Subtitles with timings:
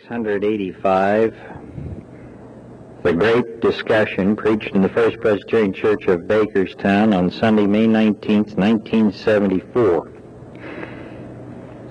[0.00, 1.34] 685,
[3.04, 8.38] the great discussion preached in the First Presbyterian Church of Bakerstown on Sunday, May 19,
[8.38, 10.08] 1974.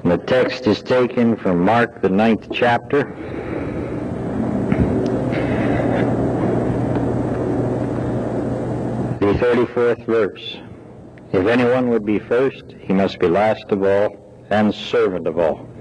[0.04, 3.04] And the text is taken from Mark, the ninth chapter.
[9.22, 10.58] The 34th verse.
[11.32, 15.73] If anyone would be first, he must be last of all and servant of all.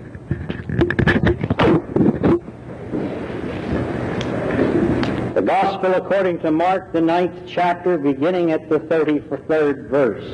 [5.61, 10.25] Gospel according to Mark, the ninth chapter, beginning at the 33rd verse.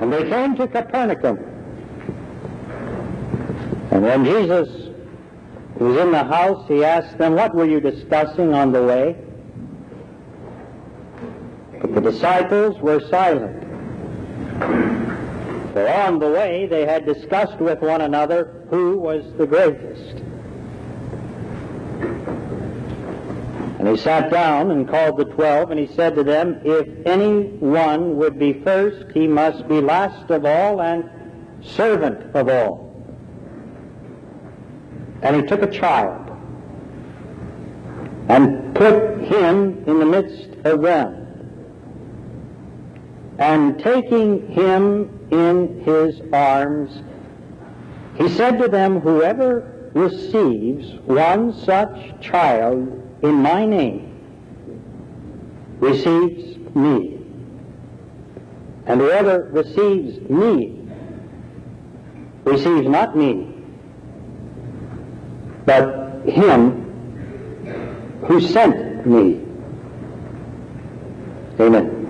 [0.00, 1.38] And they came to Capernaum.
[3.90, 4.88] And when Jesus
[5.76, 9.16] was in the house, he asked them, What were you discussing on the way?
[11.82, 13.64] But the disciples were silent.
[15.74, 20.22] For on the way they had discussed with one another who was the greatest.
[23.80, 27.48] And he sat down and called the twelve, and he said to them, If any
[27.58, 31.10] one would be first, he must be last of all and
[31.60, 32.94] servant of all.
[35.22, 36.30] And he took a child
[38.28, 41.23] and put him in the midst of them.
[43.38, 47.02] And taking him in his arms,
[48.16, 52.88] he said to them, Whoever receives one such child
[53.22, 54.10] in my name
[55.78, 57.18] receives me.
[58.86, 60.86] And whoever receives me
[62.44, 63.52] receives not me,
[65.64, 66.82] but him
[68.26, 69.40] who sent me.
[71.58, 72.04] Amen.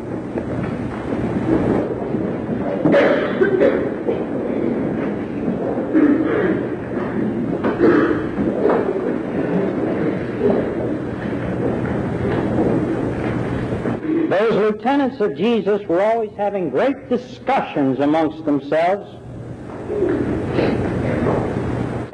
[14.29, 19.15] Those lieutenants of Jesus were always having great discussions amongst themselves.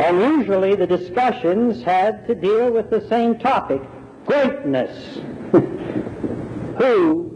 [0.00, 3.80] And usually the discussions had to deal with the same topic
[4.26, 5.14] greatness.
[6.78, 7.30] Who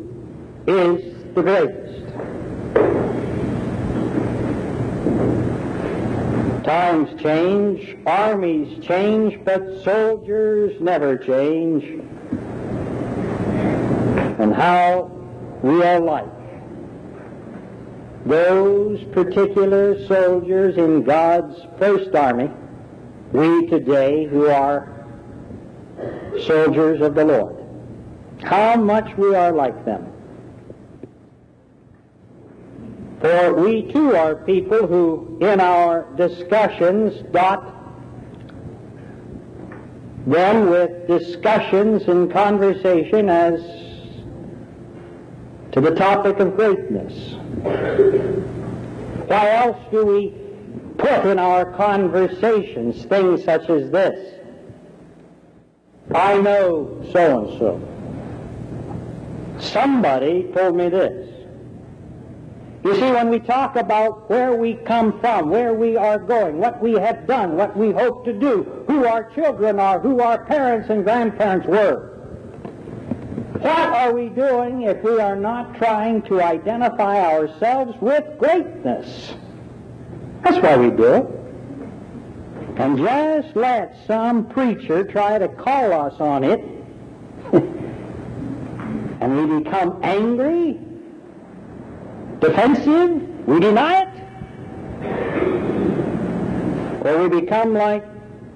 [0.67, 1.85] is the greatest?
[6.65, 12.04] Times change, armies change, but soldiers never change.
[14.55, 15.11] How
[15.63, 16.29] we are like
[18.25, 22.51] those particular soldiers in God's first army,
[23.33, 25.07] we today who are
[26.47, 27.57] soldiers of the Lord.
[28.45, 30.11] How much we are like them.
[33.21, 37.73] For we too are people who, in our discussions, dot
[40.27, 43.84] them with discussions and conversation as
[45.75, 47.33] to the topic of greatness.
[49.27, 50.33] Why else do we
[50.97, 54.35] put in our conversations things such as this?
[56.15, 57.81] I know so and so.
[59.59, 61.29] Somebody told me this.
[62.85, 66.81] You see, when we talk about where we come from, where we are going, what
[66.81, 70.89] we have done, what we hope to do, who our children are, who our parents
[70.89, 72.14] and grandparents were,
[73.65, 79.33] what are we doing if we are not trying to identify ourselves with greatness?
[80.43, 81.27] That's why we do it.
[82.77, 86.61] And just let some preacher try to call us on it,
[89.23, 90.79] and we become angry,
[92.41, 94.09] defensive, we deny it,
[97.07, 98.05] or we become like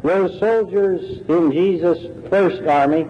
[0.02, 3.06] those soldiers in Jesus' first army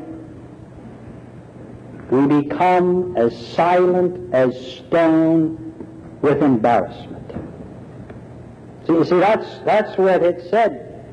[2.10, 5.74] we become as silent as stone
[6.22, 7.32] with embarrassment.
[8.86, 11.04] See, you see, that's, that's what it said,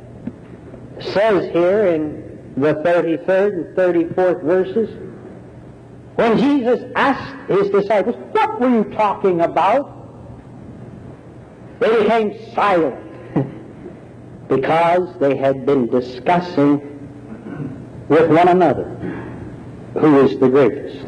[1.01, 4.89] says here in the 33rd and 34th verses.
[6.15, 9.91] When Jesus asked his disciples, what were you talking about?
[11.81, 13.01] They became silent
[14.47, 16.93] because they had been discussing
[18.07, 18.95] with one another
[19.95, 21.07] who is the greatest.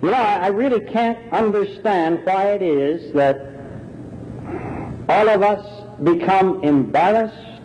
[0.00, 3.36] You know, I really can't understand why it is that
[5.08, 7.62] all of us become embarrassed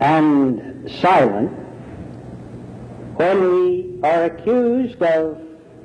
[0.00, 1.50] and silent
[3.16, 5.40] when we are accused of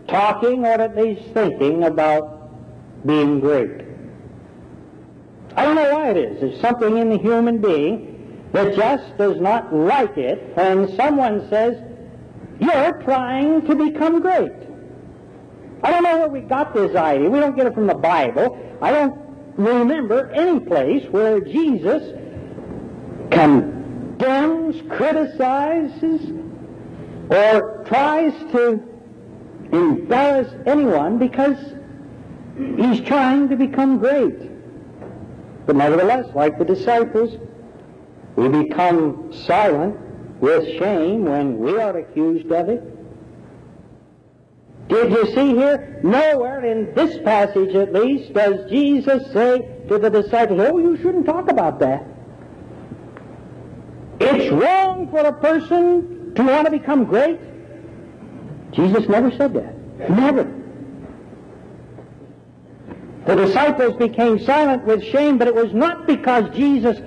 [0.07, 3.85] talking or at least thinking about being great.
[5.55, 6.41] I don't know why it is.
[6.41, 8.14] There's something in the human being
[8.55, 11.75] that just does not like it when someone says,
[12.57, 14.53] you're trying to become great.
[15.83, 17.29] I don't know where we got this idea.
[17.29, 18.57] We don't get it from the Bible.
[18.81, 19.19] I don't
[19.57, 22.17] remember any place where Jesus
[23.29, 26.31] condemns, criticizes,
[27.29, 28.81] or tries to
[29.73, 31.57] embarrass anyone because
[32.77, 34.49] he's trying to become great.
[35.65, 37.37] But nevertheless, like the disciples,
[38.35, 39.97] we become silent
[40.41, 42.83] with shame when we are accused of it.
[44.87, 45.99] Did you see here?
[46.03, 51.25] Nowhere in this passage, at least, does Jesus say to the disciples, Oh, you shouldn't
[51.25, 52.05] talk about that.
[54.19, 57.39] It's wrong for a person to want to become great.
[58.71, 60.09] Jesus never said that.
[60.09, 60.51] Never.
[63.25, 66.99] The disciples became silent with shame, but it was not because Jesus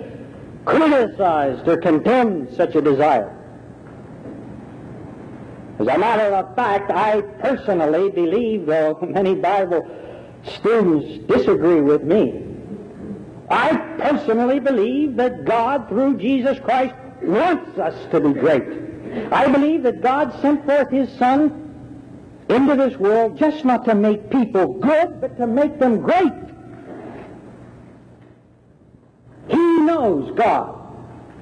[0.68, 3.34] criticized or condemned such a desire.
[5.78, 9.88] As a matter of fact, I personally believe, though many Bible
[10.44, 12.44] students disagree with me,
[13.48, 19.32] I personally believe that God, through Jesus Christ, wants us to be great.
[19.32, 21.64] I believe that God sent forth His Son
[22.50, 26.32] into this world just not to make people good, but to make them great.
[29.48, 30.78] He knows God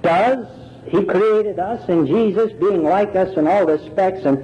[0.03, 0.47] does.
[0.87, 4.39] He created us, and Jesus, being like us in all respects and,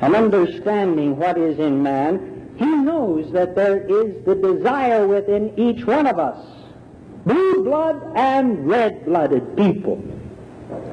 [0.00, 5.84] and understanding what is in man, he knows that there is the desire within each
[5.86, 6.44] one of us,
[7.26, 10.02] blue blood and red blooded people,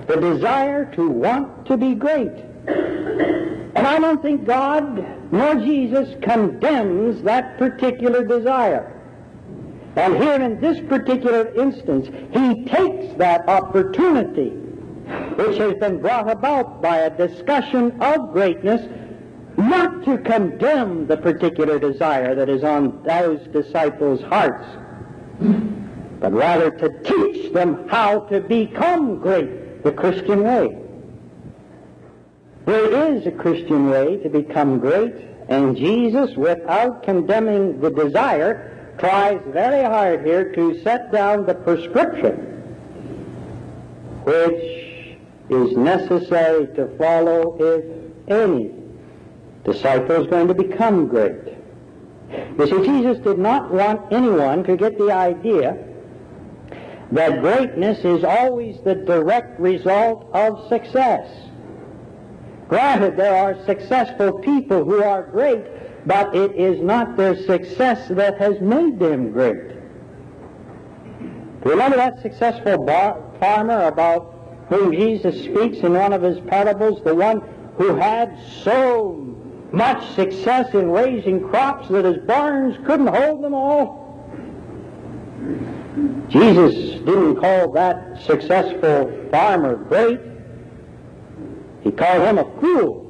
[0.05, 2.31] the desire to want to be great.
[3.73, 8.90] And I don't think God nor Jesus condemns that particular desire.
[9.95, 16.81] And here in this particular instance, he takes that opportunity, which has been brought about
[16.81, 18.81] by a discussion of greatness,
[19.57, 24.65] not to condemn the particular desire that is on those disciples' hearts,
[26.21, 30.77] but rather to teach them how to become great the Christian way.
[32.65, 35.15] There is a Christian way to become great,
[35.49, 38.70] and Jesus, without condemning the desire,
[39.01, 42.47] tries very hard here to set down the prescription
[44.23, 45.17] which
[45.49, 47.83] is necessary to follow if
[48.29, 48.71] any
[49.63, 51.57] disciple is going to become great.
[52.59, 55.83] You see, Jesus did not want anyone to get the idea
[57.11, 61.27] that greatness is always the direct result of success.
[62.69, 65.65] Granted, there are successful people who are great,
[66.05, 69.75] but it is not their success that has made them great.
[71.63, 77.13] Remember that successful bar- farmer about whom Jesus speaks in one of his parables, the
[77.13, 77.41] one
[77.77, 79.17] who had so
[79.71, 84.01] much success in raising crops that his barns couldn't hold them all?
[86.29, 90.19] Jesus didn't call that successful farmer great.
[91.81, 93.00] He called him a fool.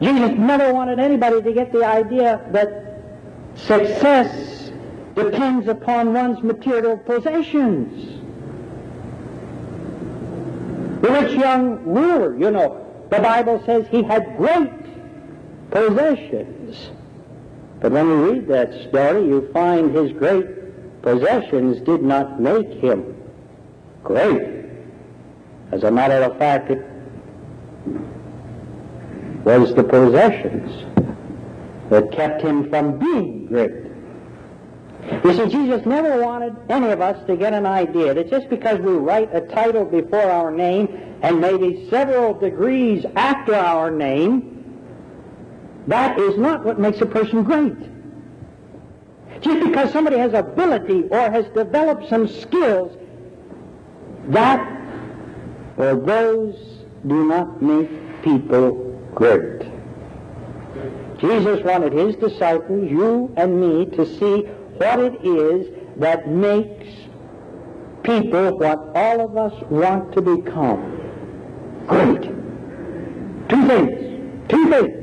[0.00, 3.02] Jesus never wanted anybody to get the idea that
[3.54, 4.72] success
[5.14, 8.20] depends upon one's material possessions.
[11.02, 14.70] The rich young ruler, you know, the Bible says he had great
[15.70, 16.90] possessions.
[17.80, 20.46] But when you read that story, you find his great
[21.02, 23.16] possessions did not make him
[24.02, 24.66] great.
[25.72, 26.86] As a matter of fact, it
[29.44, 30.84] was the possessions
[31.90, 33.72] that kept him from being great.
[35.24, 38.78] You see, Jesus never wanted any of us to get an idea that just because
[38.78, 44.56] we write a title before our name and maybe several degrees after our name,
[45.86, 47.76] that is not what makes a person great.
[49.40, 52.96] Just because somebody has ability or has developed some skills,
[54.28, 54.60] that
[55.78, 56.56] or those
[57.06, 57.90] do not make
[58.22, 59.62] people great.
[61.18, 64.42] Jesus wanted his disciples, you and me, to see
[64.78, 66.88] what it is that makes
[68.02, 70.96] people what all of us want to become.
[71.86, 72.22] Great.
[73.48, 74.48] Two things.
[74.48, 74.96] Two things.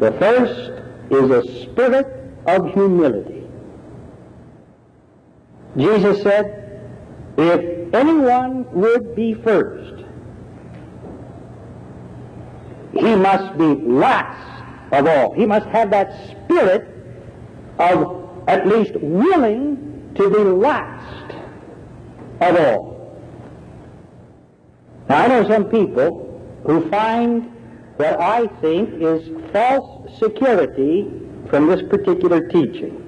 [0.00, 0.72] The first
[1.10, 2.06] is a spirit
[2.46, 3.44] of humility.
[5.76, 6.80] Jesus said,
[7.38, 9.95] if anyone would be first,
[12.96, 14.62] he must be last
[14.92, 15.32] of all.
[15.34, 16.88] He must have that spirit
[17.78, 21.34] of at least willing to be last
[22.40, 22.96] of all.
[25.08, 27.52] Now, I know some people who find
[27.96, 31.10] what I think is false security
[31.48, 33.02] from this particular teaching.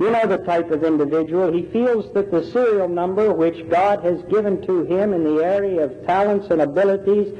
[0.00, 1.52] You know the type of individual.
[1.52, 5.84] He feels that the serial number which God has given to him in the area
[5.84, 7.36] of talents and abilities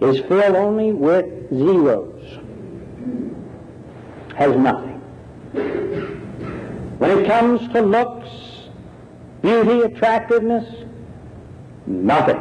[0.00, 2.38] is filled only with zeros.
[4.36, 5.00] Has nothing.
[6.98, 8.28] When it comes to looks,
[9.42, 10.84] beauty, attractiveness,
[11.86, 12.38] nothing.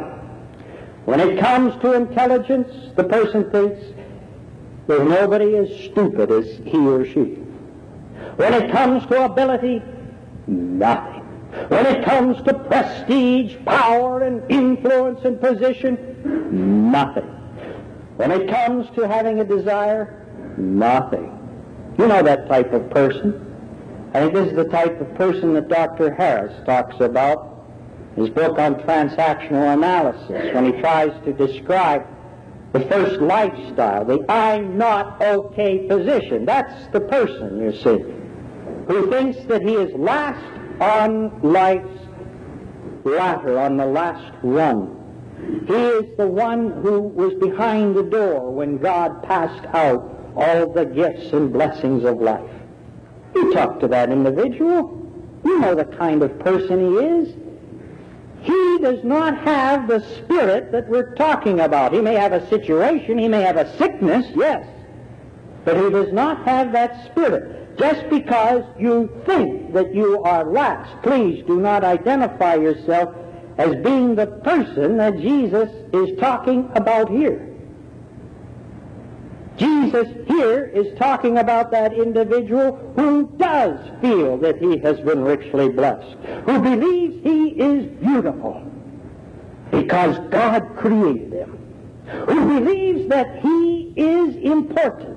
[1.05, 3.81] When it comes to intelligence, the person thinks
[4.87, 7.35] there's nobody as stupid as he or she.
[8.35, 9.81] When it comes to ability,
[10.47, 11.23] nothing.
[11.69, 17.26] When it comes to prestige, power, and influence and position, nothing.
[18.17, 20.25] When it comes to having a desire,
[20.57, 21.33] nothing.
[21.97, 23.43] You know that type of person.
[24.13, 26.13] I think this is the type of person that Dr.
[26.13, 27.65] Harris talks about
[28.15, 32.05] in his book on transactional analysis when he tries to describe
[32.73, 36.45] the first lifestyle, the I'm not okay position.
[36.45, 38.03] That's the person, you see,
[38.87, 40.43] who thinks that he is last
[40.81, 41.99] on life's
[43.03, 44.96] ladder, on the last run.
[45.67, 50.85] He is the one who was behind the door when God passed out all the
[50.85, 52.49] gifts and blessings of life.
[53.35, 55.09] You talk to that individual.
[55.43, 57.35] You know the kind of person he is.
[58.41, 61.93] He does not have the spirit that we're talking about.
[61.93, 64.65] He may have a situation, he may have a sickness, yes,
[65.65, 67.77] but he does not have that spirit.
[67.77, 73.13] Just because you think that you are lax, please do not identify yourself
[73.57, 77.43] as being the person that Jesus is talking about here.
[79.57, 85.69] Jesus here is talking about that individual who does feel that he has been richly
[85.69, 88.63] blessed, who believes he is beautiful
[89.71, 91.57] because God created him,
[92.27, 95.16] who believes that he is important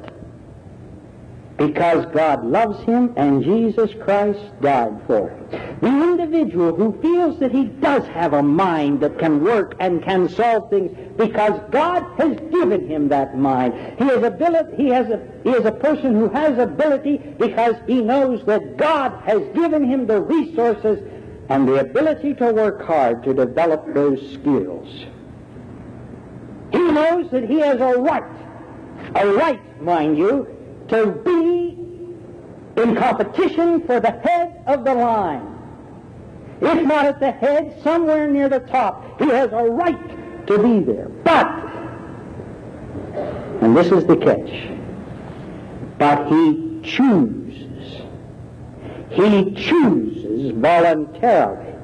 [1.60, 5.46] because God loves him and Jesus Christ died for him.
[5.82, 10.26] The individual who feels that he does have a mind that can work and can
[10.30, 13.74] solve things because God has given him that mind.
[13.98, 18.00] He is ability, he has a he is a person who has ability because he
[18.00, 21.06] knows that God has given him the resources
[21.50, 24.88] and the ability to work hard to develop those skills.
[26.72, 28.24] He knows that he has a right,
[29.14, 30.56] a right, mind you,
[30.90, 31.78] to be
[32.82, 35.46] in competition for the head of the line.
[36.60, 39.20] If not at the head, somewhere near the top.
[39.20, 41.08] He has a right to be there.
[41.24, 41.46] But,
[43.62, 44.78] and this is the catch,
[45.98, 48.02] but he chooses.
[49.10, 51.74] He chooses voluntarily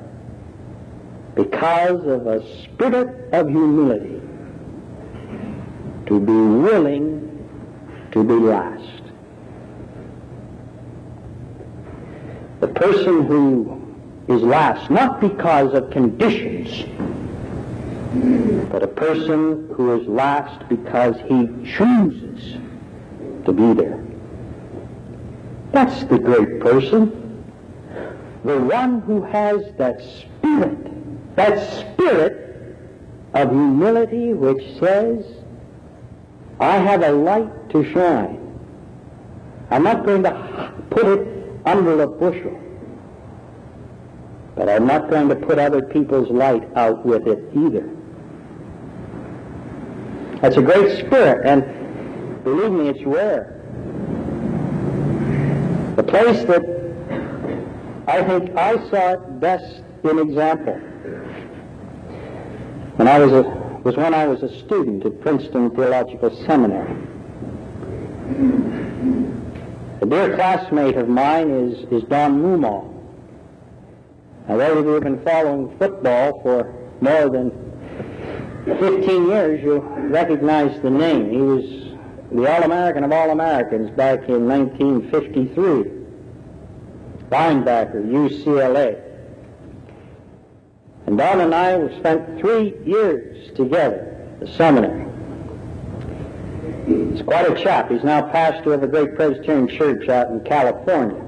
[1.34, 4.20] because of a spirit of humility
[6.06, 7.26] to be willing
[8.12, 8.95] to be last.
[12.60, 13.82] The person who
[14.28, 16.84] is last, not because of conditions,
[18.70, 21.46] but a person who is last because he
[21.76, 22.56] chooses
[23.44, 24.02] to be there.
[25.72, 27.44] That's the great person.
[28.44, 32.76] The one who has that spirit, that spirit
[33.34, 35.24] of humility which says,
[36.58, 38.58] I have a light to shine.
[39.70, 41.35] I'm not going to put it
[41.66, 42.58] under a bushel.
[44.54, 47.90] But I'm not going to put other people's light out with it either.
[50.40, 53.52] That's a great spirit, and believe me, it's rare.
[55.96, 56.62] The place that
[58.06, 60.74] I think I saw it best in example
[62.96, 63.42] when I was a,
[63.82, 66.96] was when I was a student at Princeton Theological Seminary.
[70.06, 72.88] A dear classmate of mine is, is Don Moomaw.
[74.48, 77.50] Now, those of you who have been following football for more than
[78.66, 81.28] 15 years, you'll recognize the name.
[81.28, 81.64] He was
[82.30, 85.90] the All-American of All-Americans back in 1953.
[87.28, 89.02] Linebacker, UCLA.
[91.06, 95.15] And Don and I spent three years together the seminary.
[97.16, 97.90] He's quite a chap.
[97.90, 101.22] He's now pastor of a great Presbyterian church out in California.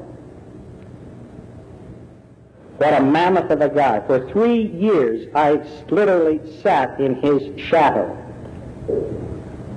[2.76, 4.06] What a mammoth of a guy.
[4.06, 5.52] For three years, I
[5.88, 8.14] literally sat in his shadow.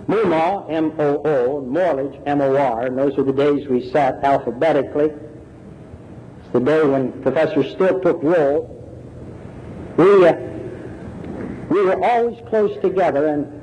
[0.08, 5.12] Moomaw, M-O-O, Morledge, M-O-R, and those were the days we sat alphabetically.
[5.12, 8.68] It's the day when Professor Still took roll.
[9.96, 10.34] We, uh,
[11.70, 13.61] we were always close together, and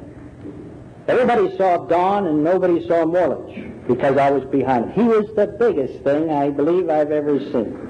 [1.09, 4.93] everybody saw Don and nobody saw Morledge because I was behind him.
[4.93, 7.87] He was the biggest thing I believe I've ever seen.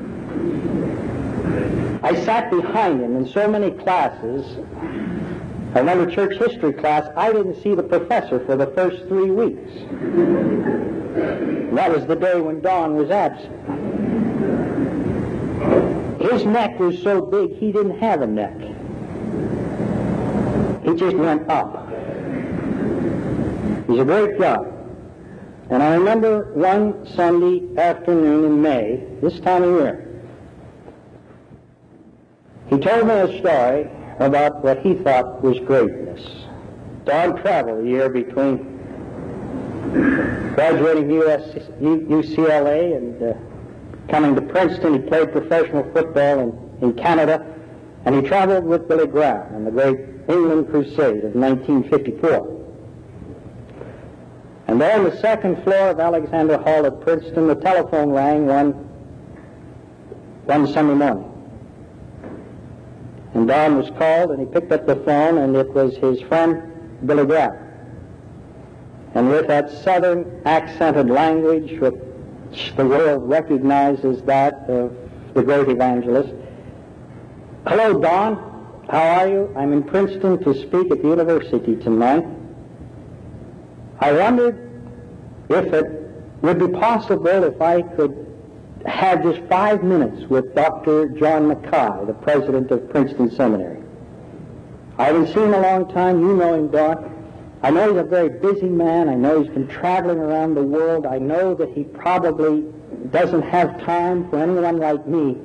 [2.03, 4.57] I sat behind him in so many classes
[5.75, 9.71] I remember church history class, I didn't see the professor for the first three weeks.
[11.75, 13.53] that was the day when Don was absent.
[16.23, 18.59] His neck was so big he didn't have a neck.
[20.85, 21.88] He just went up.
[23.89, 24.59] He's a great guy.
[25.71, 30.05] And I remember one Sunday afternoon in May, this time of year,
[32.69, 36.21] he told me a story about what he thought was greatness.
[37.07, 38.59] Don traveled a year between
[40.55, 41.49] graduating US,
[41.81, 43.35] UCLA and uh,
[44.11, 45.03] coming to Princeton.
[45.03, 47.55] He played professional football in, in Canada,
[48.05, 52.58] and he traveled with Billy Graham in the great England Crusade of 1954.
[54.69, 58.73] And there on the second floor of Alexander Hall at Princeton, the telephone rang one,
[60.45, 61.25] one Sunday morning.
[63.33, 67.07] And Don was called, and he picked up the phone, and it was his friend
[67.07, 67.57] Billy Graham.
[69.15, 74.95] And with that southern accented language, which the world recognizes that of
[75.33, 76.35] the great evangelist,
[77.67, 78.85] Hello, Don.
[78.89, 79.55] How are you?
[79.57, 82.25] I'm in Princeton to speak at the university tonight.
[84.01, 84.57] I wondered
[85.49, 85.87] if it
[86.43, 88.27] would be possible if I could
[88.87, 91.09] have just five minutes with Dr.
[91.09, 93.83] John Mackay, the president of Princeton Seminary.
[94.99, 96.21] I haven't seen him a long time.
[96.21, 97.05] You know him, Doc.
[97.63, 99.09] I know he's a very busy man.
[99.09, 101.07] I know he's been traveling around the world.
[101.07, 102.63] I know that he probably
[103.11, 105.37] doesn't have time for anyone like me.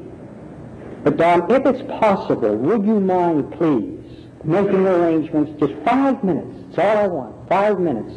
[1.04, 6.80] But, Don, if it's possible, would you mind, please, making arrangements, just five minutes, that's
[6.80, 8.14] all I want, five minutes,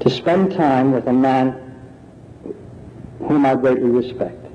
[0.00, 1.62] to spend time with a man
[3.18, 4.46] whom I greatly respect.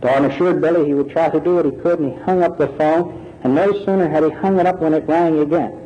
[0.00, 2.58] Don assured Billy he would try to do what he could, and he hung up
[2.58, 5.78] the phone, and no sooner had he hung it up when it rang again.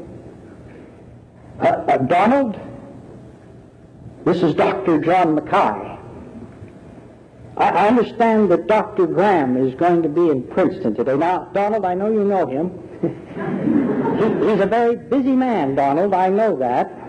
[1.61, 2.59] Uh, uh, Donald,
[4.25, 4.99] this is Dr.
[5.01, 5.99] John Mackay.
[7.57, 9.07] I, I understand that Dr.
[9.07, 11.17] Graham is going to be in Princeton today.
[11.17, 12.71] Now, Donald, I know you know him.
[14.19, 16.15] he, he's a very busy man, Donald.
[16.15, 17.06] I know that.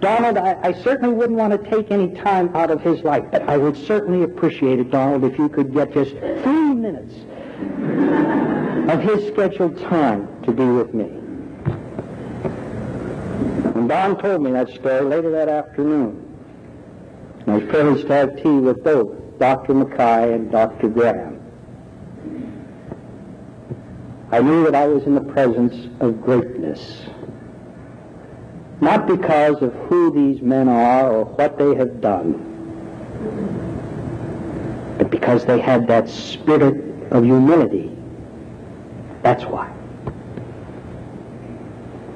[0.00, 3.42] Donald, I, I, certainly wouldn't want to take any time out of his life, but
[3.48, 7.14] I would certainly appreciate it, Donald, if you could get just three minutes
[8.90, 11.06] of his scheduled time to be with me.
[13.74, 16.24] And Don told me that story later that afternoon.
[17.48, 19.74] I was privileged to have tea with both Dr.
[19.74, 20.88] Mackay and Dr.
[20.88, 21.40] Graham.
[24.30, 27.08] I knew that I was in the presence of greatness.
[28.80, 32.44] Not because of who these men are or what they have done,
[34.98, 37.90] but because they had that spirit of humility.
[39.22, 39.72] That's why.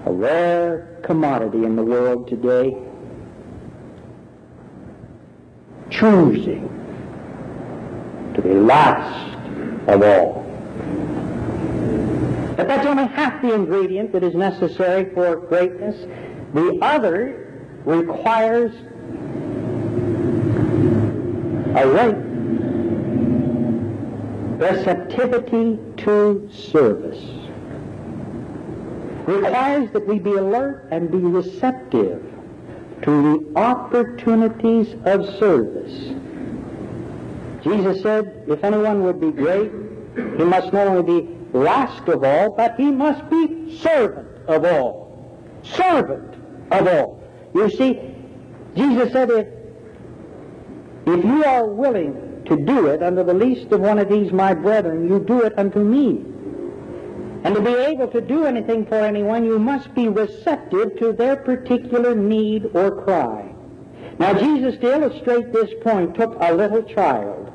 [0.06, 2.76] A rare commodity in the world today.
[5.90, 6.68] Choosing
[8.34, 9.36] to be last
[9.88, 10.42] of all.
[12.56, 16.06] But that's only half the ingredient that is necessary for greatness.
[16.54, 18.72] The other requires
[21.74, 22.16] a right
[24.58, 27.24] receptivity to service.
[29.26, 32.22] Requires that we be alert and be receptive
[33.02, 36.14] to the opportunities of service.
[37.64, 39.72] Jesus said, if anyone would be great,
[40.36, 45.02] he must not only be last of all, but he must be servant of all.
[45.62, 46.34] Servant
[46.72, 47.22] of all.
[47.54, 48.00] You see,
[48.74, 49.46] Jesus said, if,
[51.06, 54.54] if you are willing to do it unto the least of one of these my
[54.54, 56.24] brethren, you do it unto me.
[57.44, 61.36] And to be able to do anything for anyone, you must be receptive to their
[61.36, 63.52] particular need or cry.
[64.18, 67.52] Now, Jesus, to illustrate this point, took a little child.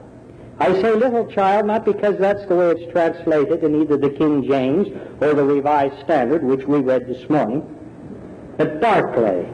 [0.60, 4.44] I say little child not because that's the way it's translated in either the King
[4.46, 4.88] James
[5.22, 7.77] or the Revised Standard, which we read this morning,
[8.60, 9.48] at Barclay,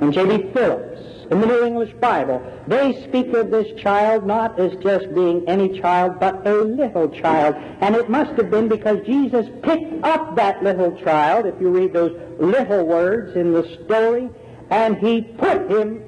[0.00, 0.52] and J.B.
[0.52, 5.48] Phillips, in the New English Bible, they speak of this child not as just being
[5.48, 7.54] any child, but a little child.
[7.80, 11.92] And it must have been because Jesus picked up that little child, if you read
[11.92, 14.28] those little words in the story,
[14.70, 16.02] and he put him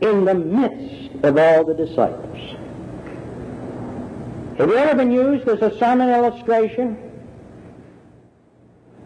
[0.00, 2.38] in the midst of all the disciples.
[4.58, 6.96] Have you ever been used as a sermon illustration?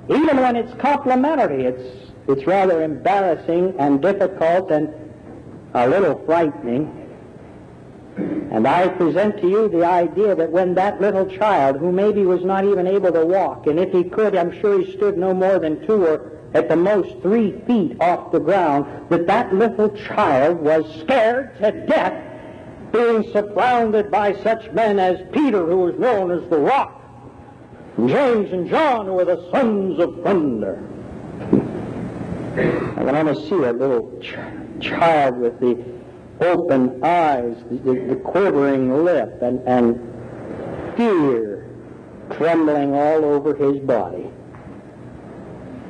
[0.09, 4.93] Even when it's complimentary, it's, it's rather embarrassing and difficult and
[5.75, 7.03] a little frightening.
[8.17, 12.43] And I present to you the idea that when that little child, who maybe was
[12.43, 15.59] not even able to walk, and if he could, I'm sure he stood no more
[15.59, 20.59] than two or at the most three feet off the ground, that that little child
[20.59, 22.23] was scared to death
[22.93, 27.03] being surrounded by such men as Peter, who was known as the Rock,
[27.99, 30.83] and James and John, who were the sons of thunder.
[32.57, 34.37] I can almost see that little ch-
[34.81, 35.85] child with the
[36.41, 41.69] open eyes, the, the, the quivering lip, and, and fear
[42.31, 44.31] trembling all over his body.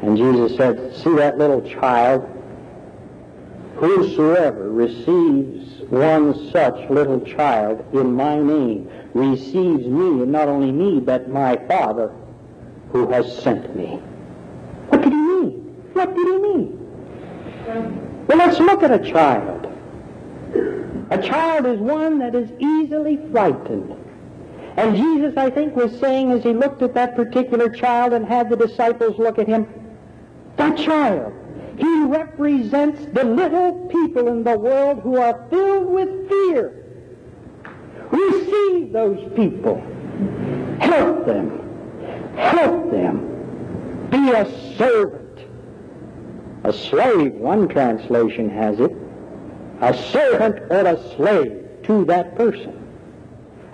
[0.03, 2.33] And Jesus said, See that little child?
[3.77, 10.99] Whosoever receives one such little child in my name receives me, and not only me,
[11.01, 12.13] but my Father
[12.91, 14.01] who has sent me.
[14.89, 15.86] What did he mean?
[15.97, 18.27] What did he mean?
[18.27, 19.67] Well, let's look at a child.
[21.09, 23.97] A child is one that is easily frightened.
[24.77, 28.51] And Jesus, I think, was saying as he looked at that particular child and had
[28.51, 29.67] the disciples look at him,
[30.59, 31.33] that child,
[31.79, 36.85] he represents the little people in the world who are filled with fear.
[38.11, 39.77] Receive those people.
[40.79, 42.37] Help them.
[42.37, 44.09] Help them.
[44.11, 45.26] Be a servant.
[46.67, 48.91] A slave, one translation has it.
[49.81, 52.73] A servant or a slave to that person.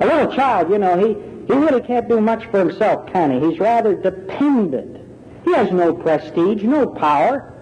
[0.00, 1.14] A little child, you know, he,
[1.46, 3.48] he really can't do much for himself, can he?
[3.48, 4.98] He's rather dependent.
[5.42, 7.54] He has no prestige, no power.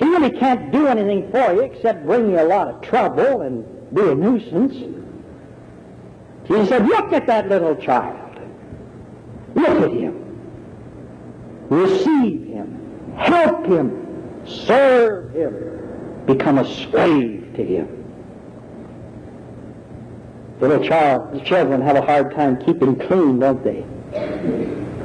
[0.00, 3.64] He really can't do anything for you except bring you a lot of trouble and
[3.94, 4.74] be a nuisance.
[6.48, 8.36] He said, look at that little child.
[9.54, 10.40] Look at him.
[11.68, 13.14] Receive him.
[13.16, 14.03] Help him.
[14.46, 16.24] Serve him.
[16.26, 18.04] Become a slave to him.
[20.60, 23.84] Little child, the children have a hard time keeping clean, don't they?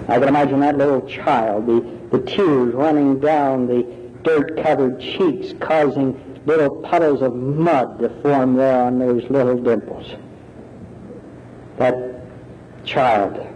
[0.07, 3.83] I can imagine that little child, the, the tears running down the
[4.23, 10.15] dirt-covered cheeks, causing little puddles of mud to form there on those little dimples.
[11.77, 12.21] That
[12.85, 13.48] child,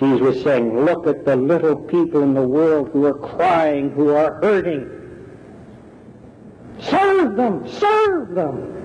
[0.00, 4.08] Jesus was saying, look at the little people in the world who are crying, who
[4.08, 4.88] are hurting.
[6.80, 8.76] Serve them, serve them.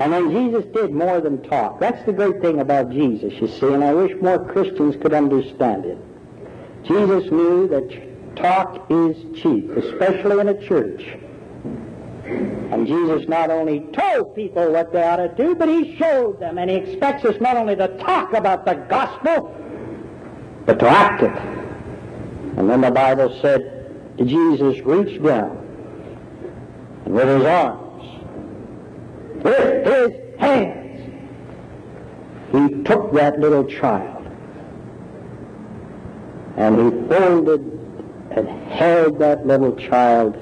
[0.00, 1.80] And then Jesus did more than talk.
[1.80, 5.84] That's the great thing about Jesus, you see, and I wish more Christians could understand
[5.84, 5.98] it.
[6.84, 11.18] Jesus knew that talk is cheap, especially in a church.
[12.26, 16.58] And Jesus not only told people what they ought to do, but he showed them,
[16.58, 19.54] and he expects us not only to talk about the gospel,
[20.64, 21.36] but to act it.
[22.58, 25.56] And then the Bible said, Jesus reached down,
[27.04, 28.24] and with his arms,
[29.44, 31.12] with his hands,
[32.52, 34.16] he took that little child
[36.56, 37.60] and he folded
[38.30, 40.36] and held that little child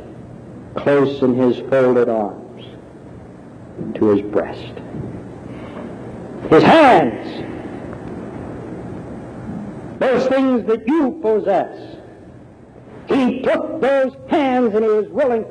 [0.76, 2.64] close in his folded arms
[3.94, 4.74] to his breast.
[6.50, 7.44] His hands,
[9.98, 11.96] those things that you possess,
[13.08, 15.44] he took those hands and he was willing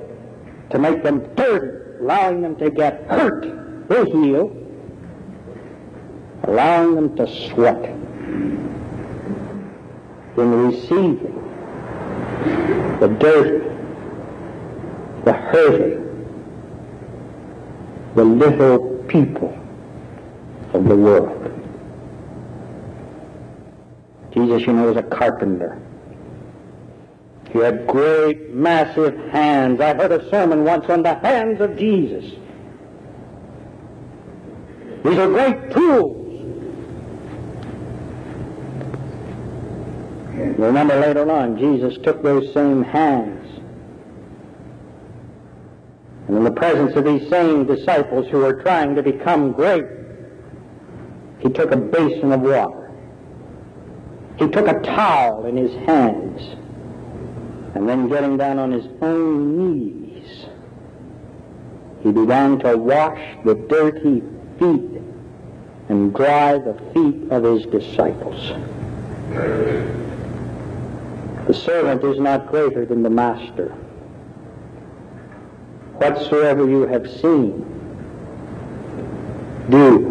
[0.69, 4.55] to make them dirty allowing them to get hurt, they heal.
[6.43, 7.86] Allowing them to sweat
[10.36, 11.39] in receiving
[12.99, 13.72] the dirty,
[15.25, 16.01] the hurting,
[18.15, 19.57] the little people
[20.73, 21.39] of the world.
[24.33, 25.79] Jesus, you know, was a carpenter.
[27.51, 29.79] He had great, massive hands.
[29.79, 32.25] I heard a sermon once on the hands of Jesus.
[35.03, 36.23] These are great tools.
[40.57, 43.42] Remember later on, Jesus took those same hands.
[46.27, 49.86] And in the presence of these same disciples who were trying to become great,
[51.39, 52.91] he took a basin of water.
[54.38, 56.41] He took a towel in his hands
[57.75, 59.93] and then getting down on his own knees
[62.03, 64.21] he began to wash the dirty
[64.59, 65.01] feet
[65.88, 68.49] and dry the feet of his disciples.
[71.47, 73.73] The servant is not greater than the master.
[76.03, 77.61] Whatsoever you have seen,
[79.69, 80.09] do.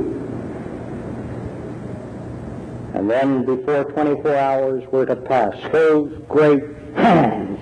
[2.94, 6.62] And then before 24 hours were to pass, those great
[6.94, 7.60] hands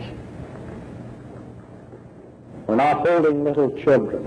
[2.69, 4.23] were not holding little children.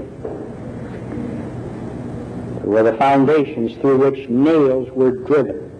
[2.59, 5.71] They were the foundations through which nails were driven.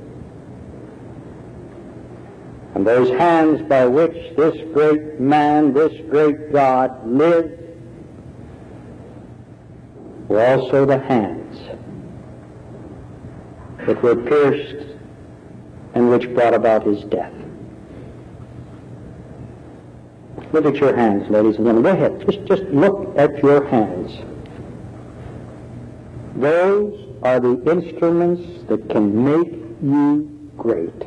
[2.73, 7.62] And those hands by which this great man, this great God lived,
[10.34, 11.60] were also the hands
[13.86, 14.98] that were pierced
[15.93, 17.32] and which brought about his death.
[20.52, 21.84] Look at your hands, ladies and gentlemen.
[21.84, 22.26] Go ahead.
[22.26, 24.12] Just, just look at your hands.
[26.36, 31.04] Those are the instruments that can make you great.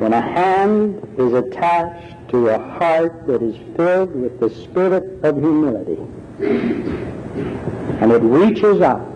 [0.00, 5.36] When a hand is attached to a heart that is filled with the spirit of
[5.36, 5.98] humility,
[6.38, 9.06] and it reaches out,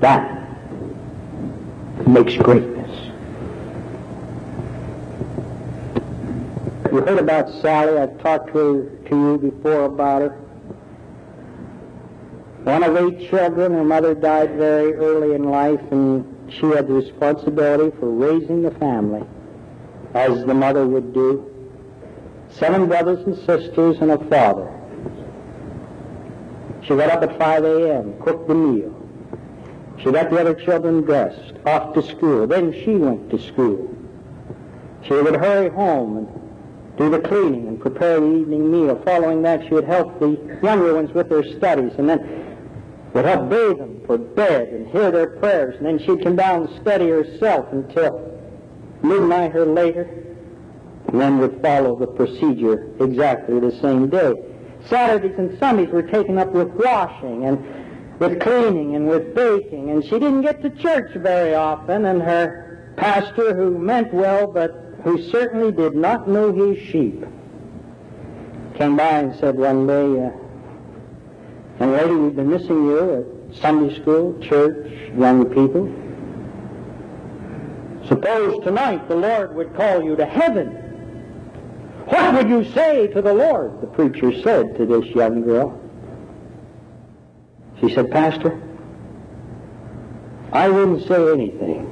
[0.00, 0.48] that
[2.06, 3.10] makes greatness.
[6.92, 7.98] You heard about Sally.
[7.98, 10.30] I've talked to, her, to you before about her.
[12.64, 13.72] One of eight children.
[13.72, 18.72] Her mother died very early in life, and she had the responsibility for raising the
[18.72, 19.24] family,
[20.14, 21.46] as the mother would do.
[22.50, 24.68] Seven brothers and sisters and a father.
[26.82, 28.94] She got up at 5 a.m., cooked the meal.
[29.98, 32.46] She got the other children dressed, off to school.
[32.46, 33.94] Then she went to school.
[35.02, 36.28] She would hurry home and
[36.96, 39.00] do the cleaning and prepare the evening meal.
[39.04, 42.56] Following that, she would help the younger ones with their studies and then
[43.12, 45.76] would help bathe them for bed and hear their prayers.
[45.76, 48.38] And then she'd come down and study herself until
[49.02, 50.29] midnight or later,
[51.12, 54.34] then would follow the procedure exactly the same day.
[54.86, 60.04] Saturdays and Sundays were taken up with washing and with cleaning and with baking, and
[60.04, 64.72] she didn't get to church very often, and her pastor, who meant well but
[65.04, 67.24] who certainly did not know his sheep,
[68.74, 70.30] came by and said one day,
[71.80, 73.14] uh, lady, we've been missing you
[73.50, 75.90] at Sunday school, church, young people.
[78.06, 80.79] Suppose tonight the Lord would call you to heaven.
[82.30, 83.80] What would you say to the Lord?
[83.80, 85.76] The preacher said to this young girl.
[87.80, 88.62] She said, Pastor,
[90.52, 91.88] I wouldn't say anything.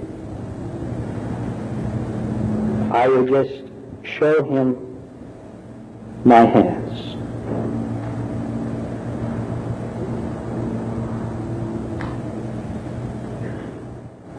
[2.93, 3.65] I will just
[4.05, 4.77] show him
[6.25, 7.01] my hands.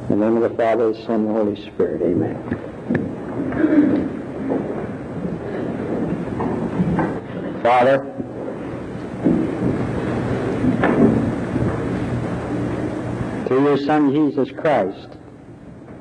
[0.09, 2.01] In the name of the Father, the Son, and the Holy Spirit.
[2.03, 3.98] Amen.
[7.69, 7.99] Father,
[13.45, 15.09] through your Son Jesus Christ,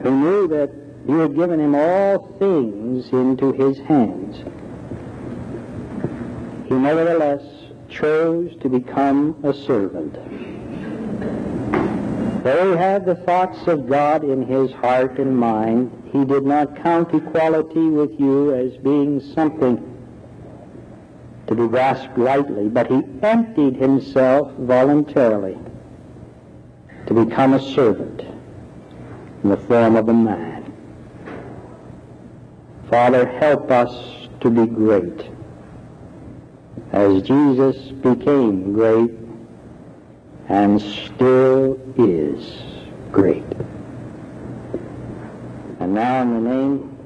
[0.03, 0.71] who knew that
[1.07, 4.39] you had given him all things into his hands.
[6.69, 7.43] He nevertheless
[7.91, 10.15] chose to become a servant.
[12.45, 16.83] Though he had the thoughts of God in his heart and mind, he did not
[16.83, 19.98] count equality with you as being something
[21.49, 25.59] to be grasped lightly, but he emptied himself voluntarily
[27.07, 28.21] to become a servant
[29.43, 30.71] in the form of a man.
[32.91, 35.31] Father, help us to be great
[36.93, 39.11] as Jesus became great
[40.49, 42.63] and still is
[43.11, 43.45] great.
[45.81, 46.99] And now in the name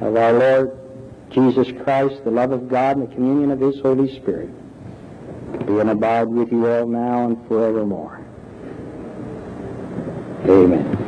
[0.00, 0.83] of our Lord
[1.34, 4.50] Jesus Christ, the love of God and the communion of his Holy Spirit,
[5.66, 8.24] be and abide with you all now and forevermore.
[10.46, 11.03] Amen.